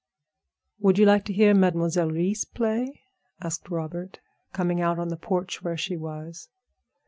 "Would 0.79 0.97
you 0.97 1.05
like 1.05 1.25
to 1.25 1.33
hear 1.33 1.53
Mademoiselle 1.53 2.09
Reisz 2.09 2.43
play?" 2.43 3.01
asked 3.39 3.69
Robert, 3.69 4.19
coming 4.51 4.81
out 4.81 4.97
on 4.97 5.09
the 5.09 5.15
porch 5.15 5.61
where 5.61 5.77
she 5.77 5.95
was. 5.95 6.49